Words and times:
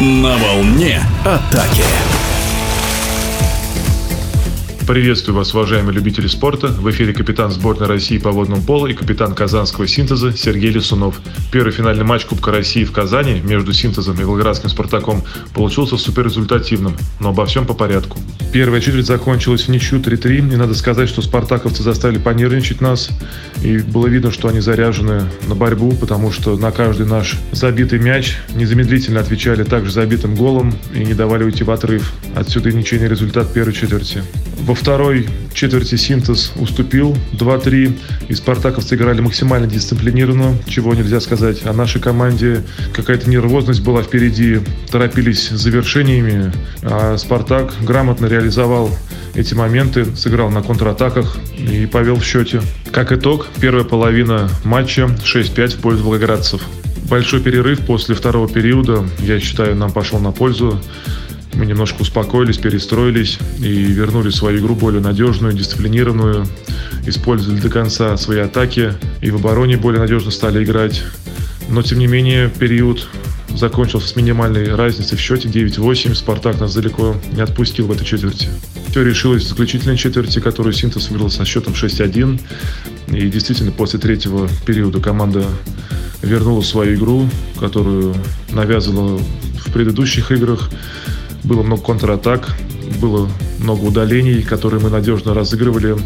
На 0.00 0.34
волне 0.38 0.98
атаки. 1.26 1.84
Приветствую 4.90 5.36
вас, 5.36 5.54
уважаемые 5.54 5.94
любители 5.94 6.26
спорта. 6.26 6.66
В 6.66 6.90
эфире 6.90 7.12
капитан 7.12 7.52
сборной 7.52 7.86
России 7.86 8.18
по 8.18 8.32
водному 8.32 8.60
полу 8.60 8.88
и 8.88 8.92
капитан 8.92 9.36
казанского 9.36 9.86
синтеза 9.86 10.36
Сергей 10.36 10.70
Лисунов. 10.70 11.20
Первый 11.52 11.70
финальный 11.70 12.02
матч 12.02 12.24
Кубка 12.24 12.50
России 12.50 12.82
в 12.82 12.90
Казани 12.90 13.40
между 13.40 13.72
синтезом 13.72 14.20
и 14.20 14.24
волгоградским 14.24 14.68
Спартаком 14.68 15.22
получился 15.54 15.96
суперрезультативным, 15.96 16.96
но 17.20 17.28
обо 17.28 17.46
всем 17.46 17.66
по 17.66 17.74
порядку. 17.74 18.18
Первая 18.52 18.80
четверть 18.80 19.06
закончилась 19.06 19.62
в 19.62 19.68
ничью 19.68 20.00
3-3, 20.00 20.54
и 20.54 20.56
надо 20.56 20.74
сказать, 20.74 21.08
что 21.08 21.22
спартаковцы 21.22 21.84
заставили 21.84 22.18
понервничать 22.18 22.80
нас, 22.80 23.10
и 23.62 23.78
было 23.78 24.08
видно, 24.08 24.32
что 24.32 24.48
они 24.48 24.58
заряжены 24.58 25.22
на 25.46 25.54
борьбу, 25.54 25.92
потому 25.92 26.32
что 26.32 26.56
на 26.56 26.72
каждый 26.72 27.06
наш 27.06 27.36
забитый 27.52 28.00
мяч 28.00 28.38
незамедлительно 28.56 29.20
отвечали 29.20 29.62
также 29.62 29.92
забитым 29.92 30.34
голом 30.34 30.74
и 30.92 31.04
не 31.04 31.14
давали 31.14 31.44
уйти 31.44 31.62
в 31.62 31.70
отрыв. 31.70 32.12
Отсюда 32.34 32.70
и 32.70 32.72
ничейный 32.72 33.06
результат 33.06 33.52
первой 33.52 33.72
четверти. 33.72 34.24
Во 34.60 34.74
второй 34.74 35.28
четверти 35.52 35.96
«Синтез» 35.96 36.52
уступил 36.56 37.16
2-3, 37.32 37.98
и 38.28 38.34
спартаковцы 38.34 38.94
играли 38.94 39.20
максимально 39.20 39.66
дисциплинированно, 39.66 40.56
чего 40.68 40.94
нельзя 40.94 41.20
сказать 41.20 41.64
о 41.66 41.72
нашей 41.72 42.00
команде. 42.00 42.62
Какая-то 42.92 43.28
нервозность 43.28 43.82
была 43.82 44.02
впереди, 44.02 44.60
торопились 44.90 45.48
завершениями, 45.48 46.52
а 46.82 47.16
«Спартак» 47.16 47.72
грамотно 47.82 48.26
реализовал 48.26 48.90
эти 49.34 49.54
моменты, 49.54 50.04
сыграл 50.14 50.50
на 50.50 50.62
контратаках 50.62 51.36
и 51.56 51.86
повел 51.86 52.16
в 52.16 52.24
счете. 52.24 52.60
Как 52.92 53.12
итог, 53.12 53.46
первая 53.60 53.84
половина 53.84 54.48
матча 54.64 55.02
6-5 55.24 55.68
в 55.68 55.80
пользу 55.80 56.04
волгоградцев. 56.04 56.62
Большой 57.08 57.40
перерыв 57.40 57.80
после 57.86 58.14
второго 58.14 58.48
периода, 58.48 59.04
я 59.20 59.40
считаю, 59.40 59.74
нам 59.74 59.90
пошел 59.90 60.20
на 60.20 60.30
пользу. 60.30 60.80
Мы 61.54 61.66
немножко 61.66 62.02
успокоились, 62.02 62.58
перестроились 62.58 63.38
и 63.58 63.68
вернули 63.68 64.30
свою 64.30 64.60
игру 64.60 64.74
более 64.74 65.00
надежную, 65.00 65.52
дисциплинированную, 65.52 66.46
использовали 67.06 67.60
до 67.60 67.68
конца 67.68 68.16
свои 68.16 68.38
атаки 68.38 68.94
и 69.20 69.30
в 69.30 69.36
обороне 69.36 69.76
более 69.76 70.00
надежно 70.00 70.30
стали 70.30 70.64
играть. 70.64 71.02
Но, 71.68 71.82
тем 71.82 71.98
не 71.98 72.06
менее, 72.06 72.50
период 72.50 73.08
закончился 73.56 74.08
с 74.08 74.16
минимальной 74.16 74.74
разницей 74.74 75.16
в 75.16 75.20
счете 75.20 75.48
9-8. 75.48 76.14
Спартак 76.14 76.60
нас 76.60 76.74
далеко 76.74 77.16
не 77.32 77.40
отпустил 77.40 77.86
в 77.86 77.92
этой 77.92 78.04
четверти. 78.04 78.48
Все 78.90 79.02
решилось 79.02 79.44
в 79.44 79.48
заключительной 79.48 79.96
четверти, 79.96 80.40
которую 80.40 80.72
Синтез 80.72 81.10
выиграл 81.10 81.30
со 81.30 81.44
счетом 81.44 81.74
6-1. 81.74 82.40
И 83.08 83.28
действительно, 83.28 83.72
после 83.72 83.98
третьего 83.98 84.48
периода 84.66 85.00
команда 85.00 85.44
вернула 86.22 86.62
свою 86.62 86.96
игру, 86.96 87.28
которую 87.58 88.14
навязывала 88.52 89.18
в 89.18 89.72
предыдущих 89.72 90.32
играх. 90.32 90.70
Было 91.44 91.62
много 91.62 91.82
контратак, 91.82 92.54
было 93.00 93.28
много 93.58 93.84
удалений, 93.84 94.42
которые 94.42 94.80
мы 94.80 94.90
надежно 94.90 95.34
разыгрывали. 95.34 95.96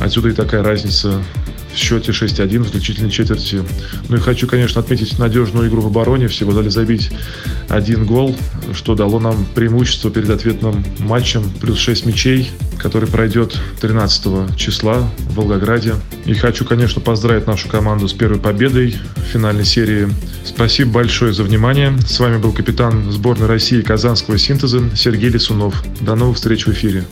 Отсюда 0.00 0.28
и 0.28 0.32
такая 0.32 0.62
разница 0.62 1.22
в 1.76 1.78
счете 1.78 2.12
6-1 2.12 2.60
в 2.60 2.64
заключительной 2.64 3.10
четверти. 3.10 3.62
Ну 4.08 4.16
и 4.16 4.20
хочу, 4.20 4.46
конечно, 4.46 4.80
отметить 4.80 5.18
надежную 5.18 5.68
игру 5.68 5.82
в 5.82 5.86
обороне. 5.86 6.26
Всего 6.26 6.52
дали 6.52 6.70
забить 6.70 7.10
один 7.68 8.06
гол, 8.06 8.34
что 8.72 8.94
дало 8.94 9.20
нам 9.20 9.46
преимущество 9.54 10.10
перед 10.10 10.30
ответным 10.30 10.84
матчем. 10.98 11.44
Плюс 11.60 11.78
6 11.78 12.06
мячей, 12.06 12.50
который 12.78 13.08
пройдет 13.08 13.60
13 13.82 14.56
числа 14.56 15.08
в 15.28 15.34
Волгограде. 15.34 15.94
И 16.24 16.34
хочу, 16.34 16.64
конечно, 16.64 17.00
поздравить 17.00 17.46
нашу 17.46 17.68
команду 17.68 18.08
с 18.08 18.14
первой 18.14 18.38
победой 18.38 18.96
в 19.16 19.20
финальной 19.20 19.66
серии. 19.66 20.08
Спасибо 20.44 20.92
большое 20.92 21.34
за 21.34 21.44
внимание. 21.44 21.96
С 22.06 22.18
вами 22.18 22.38
был 22.38 22.52
капитан 22.52 23.12
сборной 23.12 23.48
России 23.48 23.82
Казанского 23.82 24.38
синтеза 24.38 24.80
Сергей 24.96 25.28
Лисунов. 25.28 25.84
До 26.00 26.14
новых 26.14 26.36
встреч 26.36 26.66
в 26.66 26.72
эфире. 26.72 27.04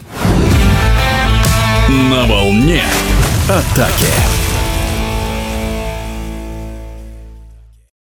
На 1.89 2.25
волне 2.25 2.83
атаки. 3.47 4.44